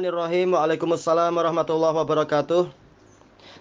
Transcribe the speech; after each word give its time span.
Bismillahirrahmanirrahim. 0.00 0.56
Waalaikumsalam 0.56 1.32
warahmatullahi 1.36 1.92
wabarakatuh. 1.92 2.72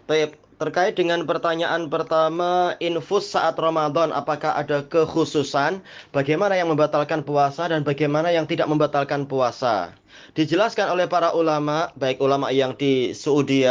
Baik, 0.08 0.40
terkait 0.56 0.96
dengan 0.96 1.28
pertanyaan 1.28 1.92
pertama, 1.92 2.80
infus 2.80 3.36
saat 3.36 3.60
Ramadan, 3.60 4.16
apakah 4.16 4.56
ada 4.56 4.88
kekhususan? 4.88 5.84
Bagaimana 6.16 6.56
yang 6.56 6.72
membatalkan 6.72 7.28
puasa 7.28 7.68
dan 7.68 7.84
bagaimana 7.84 8.32
yang 8.32 8.48
tidak 8.48 8.72
membatalkan 8.72 9.28
puasa? 9.28 9.92
Dijelaskan 10.32 10.88
oleh 10.96 11.12
para 11.12 11.36
ulama, 11.36 11.92
baik 12.00 12.24
ulama 12.24 12.56
yang 12.56 12.72
di 12.72 13.12
Saudi, 13.12 13.68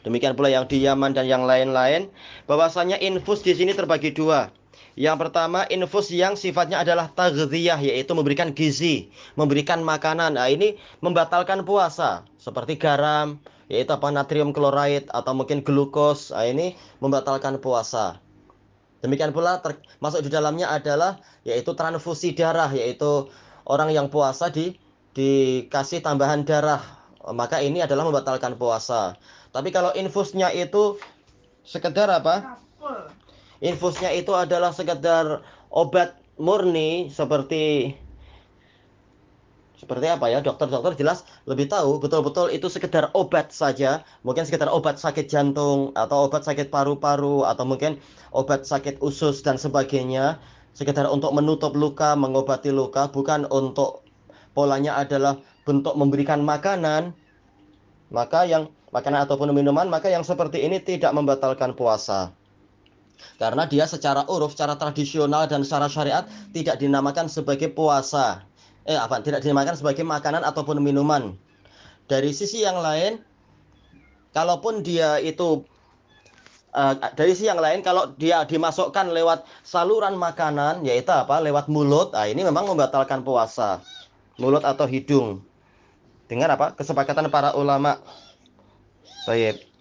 demikian 0.00 0.32
pula 0.32 0.48
yang 0.48 0.64
di 0.64 0.88
Yaman 0.88 1.12
dan 1.12 1.28
yang 1.28 1.44
lain-lain, 1.44 2.08
bahwasanya 2.48 2.96
infus 2.96 3.44
di 3.44 3.52
sini 3.52 3.76
terbagi 3.76 4.16
dua. 4.16 4.48
Yang 4.96 5.28
pertama, 5.28 5.68
infus 5.68 6.08
yang 6.08 6.40
sifatnya 6.40 6.80
adalah 6.80 7.12
taghdiyah, 7.12 7.84
yaitu 7.84 8.16
memberikan 8.16 8.56
gizi, 8.56 9.12
memberikan 9.36 9.84
makanan. 9.84 10.40
Nah, 10.40 10.48
ini 10.48 10.80
membatalkan 11.04 11.68
puasa, 11.68 12.24
seperti 12.40 12.80
garam, 12.80 13.36
yaitu 13.68 13.92
apa 13.92 14.08
natrium 14.08 14.56
klorid 14.56 15.04
atau 15.12 15.36
mungkin 15.36 15.60
glukos. 15.60 16.32
Nah, 16.32 16.48
ini 16.48 16.80
membatalkan 17.04 17.60
puasa. 17.60 18.24
Demikian 19.04 19.36
pula 19.36 19.60
masuk 20.00 20.24
di 20.24 20.32
dalamnya 20.32 20.72
adalah 20.72 21.20
yaitu 21.44 21.76
transfusi 21.76 22.32
darah, 22.32 22.72
yaitu 22.72 23.28
orang 23.68 23.92
yang 23.92 24.08
puasa 24.08 24.48
di 24.48 24.80
dikasih 25.12 26.00
tambahan 26.00 26.44
darah, 26.48 26.80
maka 27.36 27.60
ini 27.60 27.84
adalah 27.84 28.08
membatalkan 28.08 28.56
puasa. 28.56 29.16
Tapi 29.52 29.72
kalau 29.72 29.92
infusnya 29.92 30.52
itu 30.56 30.96
sekedar 31.64 32.08
apa? 32.12 32.60
Infusnya 33.60 34.12
itu 34.12 34.32
adalah 34.36 34.72
sekedar 34.72 35.40
obat 35.72 36.16
murni 36.36 37.08
seperti 37.08 37.96
seperti 39.76 40.08
apa 40.08 40.32
ya? 40.32 40.40
Dokter-dokter 40.40 40.96
jelas 40.96 41.28
lebih 41.44 41.68
tahu 41.68 42.00
betul-betul 42.00 42.48
itu 42.48 42.66
sekedar 42.72 43.12
obat 43.12 43.52
saja. 43.52 44.00
Mungkin 44.24 44.48
sekedar 44.48 44.72
obat 44.72 44.96
sakit 44.96 45.28
jantung 45.28 45.92
atau 45.92 46.28
obat 46.28 46.48
sakit 46.48 46.72
paru-paru 46.72 47.44
atau 47.44 47.68
mungkin 47.68 48.00
obat 48.32 48.64
sakit 48.64 49.00
usus 49.04 49.44
dan 49.44 49.60
sebagainya. 49.60 50.40
Sekedar 50.72 51.08
untuk 51.08 51.32
menutup 51.32 51.76
luka 51.76 52.16
mengobati 52.16 52.72
luka 52.72 53.08
bukan 53.12 53.48
untuk 53.48 54.04
polanya 54.56 54.96
adalah 54.96 55.40
bentuk 55.68 55.92
memberikan 55.96 56.40
makanan. 56.40 57.12
Maka 58.08 58.48
yang 58.48 58.72
makanan 58.96 59.28
ataupun 59.28 59.52
minuman 59.52 59.92
maka 59.92 60.08
yang 60.08 60.24
seperti 60.24 60.64
ini 60.64 60.80
tidak 60.80 61.12
membatalkan 61.12 61.76
puasa 61.76 62.32
karena 63.36 63.68
dia 63.68 63.84
secara 63.84 64.24
uruf, 64.28 64.56
secara 64.56 64.80
tradisional 64.80 65.44
dan 65.44 65.60
secara 65.60 65.88
syariat 65.92 66.24
tidak 66.56 66.80
dinamakan 66.80 67.28
sebagai 67.28 67.68
puasa. 67.72 68.44
Eh 68.86 68.96
apa? 68.96 69.20
Tidak 69.20 69.42
dinamakan 69.42 69.76
sebagai 69.76 70.06
makanan 70.06 70.46
ataupun 70.46 70.80
minuman. 70.80 71.36
Dari 72.06 72.30
sisi 72.30 72.62
yang 72.62 72.78
lain, 72.80 73.18
kalaupun 74.30 74.80
dia 74.86 75.18
itu 75.18 75.66
uh, 76.76 76.94
dari 77.16 77.34
sisi 77.34 77.50
yang 77.50 77.58
lain 77.58 77.82
kalau 77.82 78.14
dia 78.14 78.46
dimasukkan 78.46 79.10
lewat 79.10 79.42
saluran 79.66 80.14
makanan 80.14 80.86
yaitu 80.86 81.10
apa? 81.10 81.42
lewat 81.42 81.66
mulut. 81.66 82.14
Nah, 82.14 82.30
ini 82.30 82.46
memang 82.46 82.68
membatalkan 82.68 83.26
puasa. 83.26 83.82
Mulut 84.38 84.62
atau 84.62 84.84
hidung. 84.88 85.42
Dengan 86.26 86.54
apa? 86.54 86.74
Kesepakatan 86.76 87.28
para 87.32 87.56
ulama. 87.58 87.98
Baik. 89.26 89.75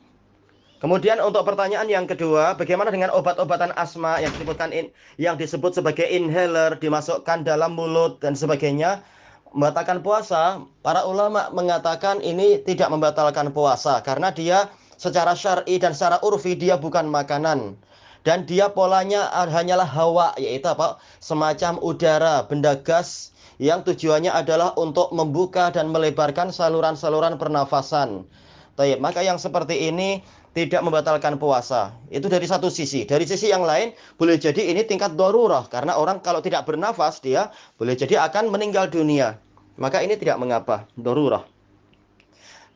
Kemudian 0.85 1.17
untuk 1.17 1.49
pertanyaan 1.49 1.89
yang 1.89 2.05
kedua, 2.05 2.53
bagaimana 2.53 2.93
dengan 2.93 3.09
obat-obatan 3.09 3.73
asma 3.73 4.21
yang 4.21 4.29
disebutkan 4.29 4.69
in, 4.69 4.93
yang 5.17 5.33
disebut 5.33 5.73
sebagai 5.73 6.05
inhaler 6.05 6.77
dimasukkan 6.77 7.41
dalam 7.41 7.73
mulut 7.73 8.21
dan 8.21 8.37
sebagainya 8.37 9.01
membatalkan 9.49 10.05
puasa? 10.05 10.61
Para 10.85 11.01
ulama 11.09 11.49
mengatakan 11.57 12.21
ini 12.21 12.61
tidak 12.61 12.93
membatalkan 12.93 13.49
puasa 13.49 13.97
karena 14.05 14.29
dia 14.29 14.69
secara 14.93 15.33
syar'i 15.33 15.81
dan 15.81 15.97
secara 15.97 16.21
urfi 16.21 16.53
dia 16.53 16.77
bukan 16.77 17.09
makanan 17.09 17.73
dan 18.21 18.45
dia 18.45 18.69
polanya 18.69 19.25
hanyalah 19.33 19.89
hawa 19.89 20.37
yaitu 20.37 20.69
apa? 20.69 21.01
semacam 21.17 21.81
udara, 21.81 22.45
benda 22.45 22.77
gas 22.77 23.33
yang 23.57 23.81
tujuannya 23.81 24.29
adalah 24.29 24.77
untuk 24.77 25.09
membuka 25.17 25.73
dan 25.73 25.89
melebarkan 25.89 26.53
saluran-saluran 26.53 27.41
pernafasan. 27.41 28.29
Maka 28.77 29.25
yang 29.25 29.41
seperti 29.41 29.89
ini 29.89 30.21
tidak 30.55 30.81
membatalkan 30.87 31.35
puasa. 31.35 31.91
Itu 32.07 32.31
dari 32.31 32.47
satu 32.47 32.71
sisi. 32.71 33.03
Dari 33.03 33.27
sisi 33.27 33.51
yang 33.51 33.67
lain, 33.67 33.91
boleh 34.15 34.39
jadi 34.39 34.71
ini 34.71 34.87
tingkat 34.87 35.19
darurah. 35.19 35.67
Karena 35.67 35.99
orang 35.99 36.23
kalau 36.23 36.39
tidak 36.39 36.63
bernafas, 36.63 37.19
dia 37.19 37.51
boleh 37.75 37.91
jadi 37.91 38.23
akan 38.23 38.47
meninggal 38.47 38.87
dunia. 38.87 39.35
Maka 39.75 39.99
ini 39.99 40.15
tidak 40.15 40.39
mengapa. 40.39 40.87
Darurah. 40.95 41.43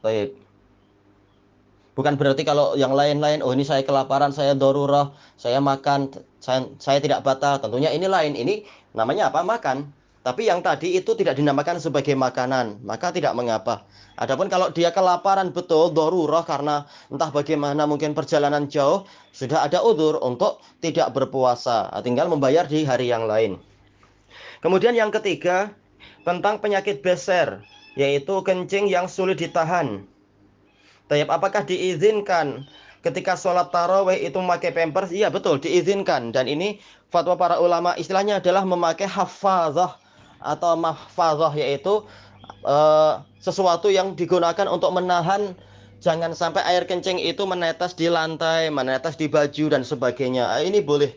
Baik. 0.04 0.36
Bukan 1.96 2.20
berarti 2.20 2.44
kalau 2.44 2.76
yang 2.76 2.92
lain-lain, 2.92 3.40
oh 3.40 3.56
ini 3.56 3.64
saya 3.64 3.84
kelaparan, 3.88 4.36
saya 4.36 4.56
darurah, 4.56 5.16
saya 5.40 5.64
makan, 5.64 6.12
saya, 6.44 6.68
saya 6.84 7.00
tidak 7.00 7.24
batal. 7.24 7.64
Tentunya 7.64 7.96
ini 7.96 8.12
lain. 8.12 8.36
Ini 8.36 8.68
namanya 8.92 9.32
apa? 9.32 9.40
Makan. 9.40 9.88
Tapi 10.30 10.46
yang 10.46 10.62
tadi 10.62 10.94
itu 10.94 11.18
tidak 11.18 11.42
dinamakan 11.42 11.82
sebagai 11.82 12.14
makanan, 12.14 12.86
maka 12.86 13.10
tidak 13.10 13.34
mengapa. 13.34 13.90
Adapun 14.14 14.46
kalau 14.46 14.70
dia 14.70 14.94
kelaparan 14.94 15.50
betul, 15.50 15.90
dorurah 15.90 16.46
karena 16.46 16.86
entah 17.10 17.34
bagaimana 17.34 17.90
mungkin 17.90 18.14
perjalanan 18.14 18.70
jauh, 18.70 19.10
sudah 19.34 19.66
ada 19.66 19.82
udur 19.82 20.22
untuk 20.22 20.62
tidak 20.86 21.18
berpuasa, 21.18 21.90
tinggal 22.06 22.30
membayar 22.30 22.62
di 22.70 22.86
hari 22.86 23.10
yang 23.10 23.26
lain. 23.26 23.58
Kemudian 24.62 24.94
yang 24.94 25.10
ketiga, 25.10 25.74
tentang 26.22 26.62
penyakit 26.62 27.02
beser, 27.02 27.66
yaitu 27.98 28.46
kencing 28.46 28.86
yang 28.86 29.10
sulit 29.10 29.42
ditahan. 29.42 30.06
Tapi 31.10 31.26
apakah 31.26 31.66
diizinkan 31.66 32.70
ketika 33.02 33.34
sholat 33.34 33.74
taraweh 33.74 34.22
itu 34.22 34.38
memakai 34.38 34.70
pampers? 34.78 35.10
Iya 35.10 35.34
betul, 35.34 35.58
diizinkan. 35.58 36.30
Dan 36.30 36.46
ini 36.46 36.78
fatwa 37.10 37.34
para 37.34 37.58
ulama 37.58 37.98
istilahnya 37.98 38.38
adalah 38.38 38.62
memakai 38.62 39.10
hafazah 39.10 39.98
atau 40.40 40.76
mahfazah 40.76 41.54
yaitu 41.56 42.04
uh, 42.64 43.24
sesuatu 43.40 43.88
yang 43.92 44.16
digunakan 44.16 44.68
untuk 44.68 44.92
menahan 44.92 45.56
jangan 46.00 46.32
sampai 46.32 46.64
air 46.68 46.88
kencing 46.88 47.20
itu 47.20 47.44
menetes 47.44 47.96
di 47.96 48.08
lantai, 48.08 48.72
menetes 48.72 49.20
di 49.20 49.28
baju 49.28 49.66
dan 49.72 49.84
sebagainya. 49.84 50.48
Ah, 50.48 50.64
ini 50.64 50.80
boleh. 50.80 51.12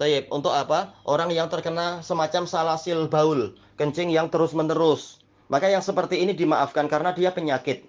Taib, 0.00 0.26
untuk 0.32 0.50
apa? 0.50 0.96
Orang 1.04 1.30
yang 1.30 1.46
terkena 1.52 2.00
semacam 2.00 2.48
salasil 2.48 3.06
baul, 3.06 3.54
kencing 3.76 4.10
yang 4.10 4.32
terus-menerus. 4.32 5.20
Maka 5.52 5.68
yang 5.68 5.84
seperti 5.84 6.24
ini 6.24 6.32
dimaafkan 6.32 6.88
karena 6.88 7.12
dia 7.12 7.28
penyakit. 7.28 7.84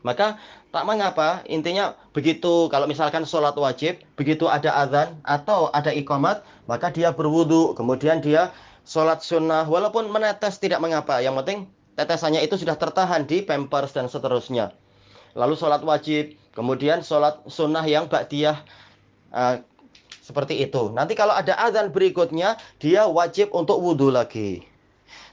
Maka 0.00 0.40
tak 0.72 0.84
mengapa, 0.88 1.44
intinya 1.44 1.92
begitu 2.16 2.66
kalau 2.72 2.88
misalkan 2.88 3.28
sholat 3.28 3.52
wajib, 3.54 4.00
begitu 4.16 4.48
ada 4.48 4.72
azan 4.80 5.20
atau 5.22 5.68
ada 5.76 5.92
ikomat, 5.92 6.40
maka 6.64 6.88
dia 6.88 7.12
berwudu, 7.12 7.76
kemudian 7.76 8.24
dia 8.24 8.48
sholat 8.90 9.22
sunnah 9.22 9.70
walaupun 9.70 10.10
menetes 10.10 10.58
tidak 10.58 10.82
mengapa. 10.82 11.22
Yang 11.22 11.46
penting 11.46 11.58
tetesannya 11.94 12.42
itu 12.42 12.58
sudah 12.58 12.74
tertahan 12.74 13.22
di 13.22 13.46
pampers 13.46 13.94
dan 13.94 14.10
seterusnya. 14.10 14.74
Lalu 15.38 15.54
sholat 15.54 15.86
wajib 15.86 16.34
kemudian 16.58 17.06
sholat 17.06 17.38
sunnah 17.46 17.86
yang 17.86 18.10
ba'diyah 18.10 18.58
uh, 19.30 19.62
seperti 20.26 20.58
itu. 20.58 20.90
Nanti 20.90 21.14
kalau 21.14 21.38
ada 21.38 21.54
azan 21.54 21.94
berikutnya 21.94 22.58
dia 22.82 23.06
wajib 23.06 23.54
untuk 23.54 23.78
wudhu 23.78 24.10
lagi. 24.10 24.66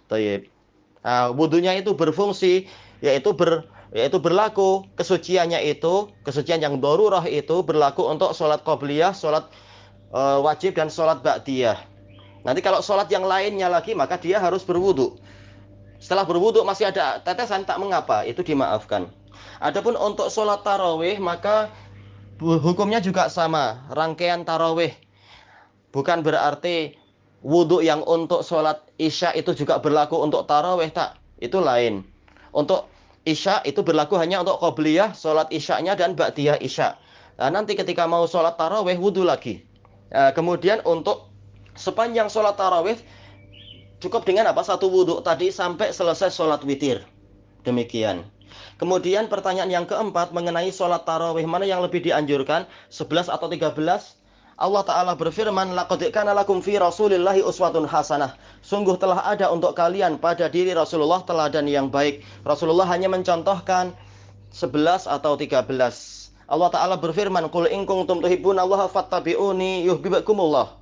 Tayyip. 0.05 0.53
Nah, 1.01 1.33
wudhunya 1.33 1.81
itu 1.81 1.97
berfungsi 1.97 2.69
yaitu 3.01 3.33
ber 3.33 3.65
yaitu 3.89 4.21
berlaku. 4.21 4.85
Kesuciannya 4.93 5.65
itu 5.65 6.13
kesucian 6.21 6.61
yang 6.61 6.77
dorurah 6.77 7.25
itu 7.25 7.65
berlaku 7.65 8.05
untuk 8.05 8.37
sholat 8.37 8.61
qobliyah, 8.61 9.17
sholat 9.17 9.49
uh, 10.13 10.45
wajib 10.45 10.77
dan 10.77 10.93
sholat 10.93 11.25
ba'diyah 11.25 11.96
Nanti 12.45 12.61
kalau 12.61 12.81
sholat 12.81 13.09
yang 13.09 13.25
lainnya 13.25 13.69
lagi 13.69 13.97
maka 13.97 14.17
dia 14.17 14.37
harus 14.37 14.65
berwudu. 14.65 15.17
Setelah 15.97 16.29
berwudu 16.29 16.61
masih 16.61 16.93
ada 16.93 17.17
tetesan 17.21 17.65
tak 17.65 17.81
mengapa, 17.81 18.21
itu 18.25 18.45
dimaafkan. 18.45 19.09
Adapun 19.57 19.97
untuk 19.97 20.29
sholat 20.29 20.61
tarawih 20.61 21.17
maka 21.17 21.73
hukumnya 22.37 23.01
juga 23.01 23.33
sama, 23.33 23.85
rangkaian 23.89 24.45
tarawih. 24.45 24.93
Bukan 25.89 26.21
berarti 26.21 26.93
wudhu 27.41 27.81
yang 27.81 28.05
untuk 28.05 28.45
sholat 28.45 28.85
isya 29.01 29.33
itu 29.33 29.57
juga 29.57 29.81
berlaku 29.81 30.21
untuk 30.21 30.45
tarawih 30.45 30.93
tak, 30.93 31.17
itu 31.41 31.57
lain. 31.57 32.05
Untuk 32.53 32.89
Isya 33.27 33.59
itu 33.67 33.83
berlaku 33.83 34.15
hanya 34.15 34.39
untuk 34.39 34.55
qobliyah, 34.63 35.11
sholat 35.11 35.51
isyanya 35.51 35.99
dan 35.99 36.15
ba'diyah 36.15 36.63
isya. 36.63 36.95
Nah, 37.35 37.51
nanti 37.51 37.75
ketika 37.75 38.07
mau 38.07 38.23
sholat 38.23 38.55
taraweh, 38.55 38.95
wudhu 38.95 39.27
lagi. 39.27 39.67
Nah, 40.07 40.31
kemudian 40.31 40.79
untuk 40.87 41.26
sepanjang 41.77 42.27
sholat 42.27 42.57
taraweh, 42.57 42.97
cukup 44.03 44.25
dengan 44.25 44.49
apa? 44.49 44.65
Satu 44.65 44.89
wudhu 44.91 45.21
tadi 45.23 45.53
sampai 45.53 45.93
selesai 45.93 46.33
sholat 46.33 46.65
witir. 46.65 47.05
Demikian. 47.63 48.27
Kemudian 48.81 49.29
pertanyaan 49.29 49.69
yang 49.69 49.85
keempat 49.85 50.33
mengenai 50.33 50.73
sholat 50.73 51.05
tarawih 51.05 51.45
mana 51.45 51.63
yang 51.63 51.79
lebih 51.79 52.01
dianjurkan 52.03 52.65
11 52.89 53.29
atau 53.29 53.47
13 53.47 53.73
Allah 54.57 54.81
Ta'ala 54.81 55.13
berfirman, 55.13 55.77
Laqad 55.77 56.01
lakum 56.33 56.65
fi 56.65 56.81
rasulillahi 56.81 57.45
uswatun 57.45 57.85
hasanah. 57.85 58.33
Sungguh 58.65 58.97
telah 58.97 59.21
ada 59.21 59.53
untuk 59.53 59.77
kalian 59.77 60.17
pada 60.17 60.49
diri 60.49 60.73
Rasulullah 60.73 61.21
teladan 61.21 61.69
yang 61.69 61.93
baik. 61.93 62.25
Rasulullah 62.41 62.89
hanya 62.89 63.05
mencontohkan 63.05 63.93
11 64.49 65.05
atau 65.05 65.37
13. 65.37 65.61
Allah 66.49 66.69
Ta'ala 66.73 66.97
berfirman, 66.97 67.53
Qul 67.53 67.69
in 67.69 67.85
kuntum 67.85 68.17
tuhibbunallaha 68.17 68.89
fattabi'uni 68.89 69.85
yuhibbukumullah. 69.85 70.76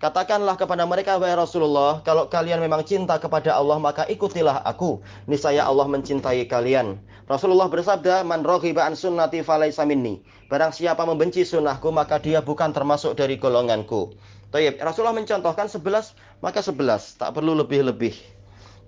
Katakanlah 0.00 0.56
kepada 0.56 0.88
mereka, 0.88 1.20
wahai 1.20 1.36
Rasulullah, 1.36 2.00
kalau 2.00 2.24
kalian 2.32 2.56
memang 2.64 2.80
cinta 2.88 3.20
kepada 3.20 3.52
Allah, 3.52 3.76
maka 3.76 4.08
ikutilah 4.08 4.64
aku. 4.64 5.04
Niscaya 5.28 5.68
Allah 5.68 5.84
mencintai 5.92 6.48
kalian. 6.48 6.96
Rasulullah 7.28 7.68
bersabda, 7.68 8.24
Man 8.24 8.40
roghiba 8.40 8.88
an 8.88 8.96
sunnati 8.96 9.44
falaysa 9.44 9.84
minni. 9.84 10.24
Barang 10.48 10.72
siapa 10.72 11.04
membenci 11.04 11.44
sunnahku, 11.44 11.92
maka 11.92 12.16
dia 12.16 12.40
bukan 12.40 12.72
termasuk 12.72 13.12
dari 13.12 13.36
golonganku. 13.36 14.16
Taib. 14.48 14.80
Rasulullah 14.80 15.12
mencontohkan 15.12 15.68
11, 15.68 16.16
maka 16.40 16.64
11. 16.64 17.20
Tak 17.20 17.36
perlu 17.36 17.52
lebih-lebih. 17.60 18.16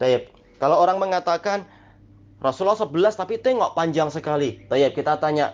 Taib. 0.01 0.33
Kalau 0.57 0.81
orang 0.81 0.97
mengatakan, 0.97 1.69
Rasulullah 2.41 2.81
11 2.81 3.21
tapi 3.21 3.37
tengok 3.37 3.77
panjang 3.77 4.09
sekali. 4.09 4.65
Taib. 4.65 4.97
Kita 4.97 5.21
tanya, 5.21 5.53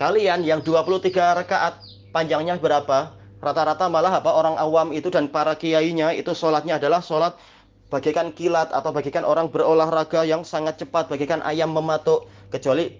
kalian 0.00 0.48
yang 0.48 0.64
23 0.64 1.44
rakaat 1.44 1.76
panjangnya 2.08 2.56
berapa? 2.56 3.17
Rata-rata 3.38 3.86
malah 3.86 4.18
apa 4.18 4.34
orang 4.34 4.58
awam 4.58 4.90
itu 4.90 5.14
dan 5.14 5.30
para 5.30 5.54
kiainya 5.54 6.10
itu 6.10 6.34
sholatnya 6.34 6.82
adalah 6.82 6.98
sholat 6.98 7.38
bagikan 7.88 8.34
kilat 8.34 8.68
atau 8.74 8.90
bagikan 8.92 9.24
orang 9.24 9.48
berolahraga 9.48 10.26
yang 10.26 10.44
sangat 10.44 10.76
cepat, 10.82 11.08
bagikan 11.08 11.40
ayam 11.46 11.72
mematuk, 11.72 12.28
kecuali 12.52 12.98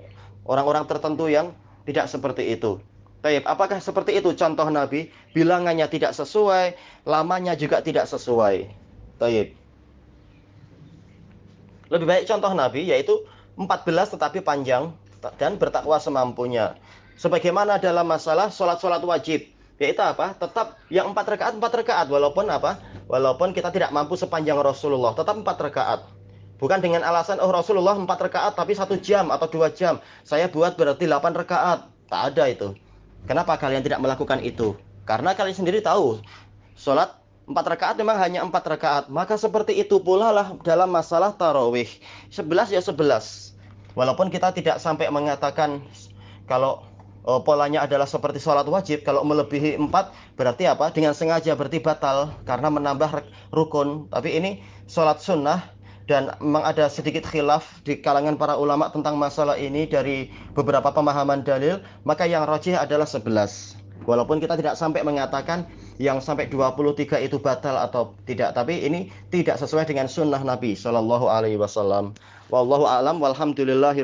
orang-orang 0.49 0.89
tertentu 0.89 1.29
yang 1.29 1.53
tidak 1.85 2.09
seperti 2.09 2.57
itu. 2.57 2.81
Taib, 3.19 3.45
apakah 3.51 3.83
seperti 3.83 4.15
itu 4.17 4.31
contoh 4.39 4.71
Nabi? 4.71 5.11
Bilangannya 5.35 5.91
tidak 5.91 6.15
sesuai, 6.15 6.79
lamanya 7.03 7.59
juga 7.59 7.83
tidak 7.83 8.07
sesuai. 8.07 8.71
Taib. 9.19 9.59
Lebih 11.89 12.07
baik 12.07 12.25
contoh 12.31 12.53
Nabi 12.55 12.87
yaitu 12.87 13.27
14 13.59 14.15
tetapi 14.15 14.39
panjang 14.47 14.95
dan 15.35 15.59
bertakwa 15.59 15.99
semampunya. 15.99 16.79
Sebagaimana 17.19 17.83
dalam 17.83 18.07
masalah 18.07 18.55
sholat-sholat 18.55 19.03
wajib 19.03 19.58
yaitu 19.79 20.03
apa? 20.03 20.35
Tetap 20.35 20.79
yang 20.91 21.15
empat 21.15 21.39
rakaat 21.39 21.55
empat 21.57 21.73
rakaat 21.83 22.07
walaupun 22.11 22.51
apa? 22.51 22.83
Walaupun 23.07 23.55
kita 23.55 23.71
tidak 23.73 23.95
mampu 23.95 24.19
sepanjang 24.19 24.59
Rasulullah, 24.59 25.15
tetap 25.15 25.39
empat 25.39 25.57
rakaat. 25.59 26.01
Bukan 26.59 26.83
dengan 26.83 27.07
alasan 27.07 27.39
oh 27.39 27.55
Rasulullah 27.55 27.95
empat 27.95 28.19
rakaat 28.19 28.59
tapi 28.59 28.75
satu 28.75 28.99
jam 28.99 29.31
atau 29.31 29.47
dua 29.47 29.71
jam. 29.71 30.03
Saya 30.27 30.51
buat 30.51 30.75
berarti 30.75 31.07
delapan 31.07 31.33
rakaat. 31.33 31.87
Tak 32.11 32.35
ada 32.35 32.45
itu. 32.51 32.75
Kenapa 33.31 33.55
kalian 33.55 33.87
tidak 33.87 34.03
melakukan 34.03 34.43
itu? 34.43 34.75
Karena 35.07 35.39
kalian 35.39 35.55
sendiri 35.55 35.79
tahu 35.79 36.19
sholat 36.75 37.15
empat 37.47 37.65
rakaat 37.79 37.95
memang 38.03 38.19
hanya 38.19 38.43
empat 38.43 38.75
rakaat. 38.75 39.05
Maka 39.07 39.39
seperti 39.39 39.79
itu 39.79 40.03
pula 40.03 40.35
lah 40.35 40.59
dalam 40.67 40.91
masalah 40.91 41.31
tarawih. 41.31 41.89
Sebelas 42.35 42.75
ya 42.75 42.83
sebelas. 42.83 43.55
Walaupun 43.95 44.27
kita 44.27 44.51
tidak 44.51 44.83
sampai 44.83 45.07
mengatakan 45.15 45.79
kalau 46.51 46.83
oh, 47.29 47.45
polanya 47.45 47.85
adalah 47.85 48.09
seperti 48.09 48.41
sholat 48.41 48.65
wajib. 48.65 49.05
Kalau 49.05 49.21
melebihi 49.23 49.77
empat 49.77 50.17
berarti 50.41 50.65
apa? 50.65 50.89
Dengan 50.89 51.13
sengaja 51.13 51.53
berarti 51.53 51.79
batal 51.85 52.33
karena 52.49 52.73
menambah 52.73 53.21
rukun. 53.53 54.09
Tapi 54.09 54.41
ini 54.41 54.51
sholat 54.89 55.21
sunnah 55.21 55.61
dan 56.09 56.33
memang 56.41 56.65
ada 56.65 56.89
sedikit 56.89 57.29
khilaf 57.29 57.85
di 57.85 58.01
kalangan 58.01 58.41
para 58.41 58.57
ulama 58.57 58.89
tentang 58.89 59.21
masalah 59.21 59.61
ini 59.61 59.85
dari 59.85 60.33
beberapa 60.57 60.89
pemahaman 60.89 61.45
dalil. 61.45 61.85
Maka 62.09 62.25
yang 62.25 62.49
rojih 62.49 62.81
adalah 62.81 63.05
11 63.05 63.77
walaupun 64.09 64.41
kita 64.41 64.57
tidak 64.57 64.81
sampai 64.81 65.05
mengatakan 65.05 65.69
yang 66.01 66.23
sampai 66.25 66.49
23 66.49 67.29
itu 67.29 67.37
batal 67.37 67.77
atau 67.77 68.17
tidak. 68.25 68.57
Tapi 68.57 68.89
ini 68.89 69.13
tidak 69.29 69.61
sesuai 69.61 69.85
dengan 69.85 70.09
sunnah 70.09 70.41
Nabi 70.41 70.73
Shallallahu 70.73 71.29
Alaihi 71.29 71.61
Wasallam. 71.61 72.17
Wallahu 72.49 72.89
alam. 72.89 73.21
Walhamdulillahi 73.21 74.01